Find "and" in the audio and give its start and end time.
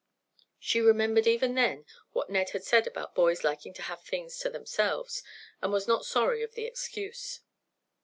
5.61-5.71